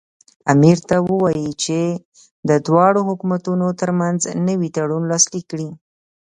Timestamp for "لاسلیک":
5.11-5.45